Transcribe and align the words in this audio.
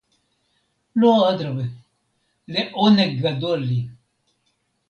לא, 0.95 1.31
אדרבה! 1.35 1.61
לעונג 2.47 3.21
גדול 3.21 3.59
לי 3.59 3.87